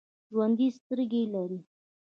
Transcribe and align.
ژوندي 0.33 0.67
سترګې 0.77 1.21
لري 1.33 1.59